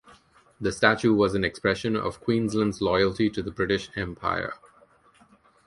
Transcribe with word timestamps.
The 0.59 0.71
statue 0.71 1.13
was 1.13 1.35
an 1.35 1.43
expression 1.43 1.95
of 1.95 2.21
Queensland's 2.21 2.81
loyalty 2.81 3.29
to 3.29 3.43
the 3.43 3.51
British 3.51 3.91
Empire. 3.95 4.55